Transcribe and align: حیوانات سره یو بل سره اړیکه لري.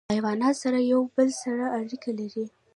حیوانات 0.13 0.55
سره 0.63 0.79
یو 0.91 1.01
بل 1.15 1.29
سره 1.43 1.63
اړیکه 1.77 2.09
لري. 2.19 2.45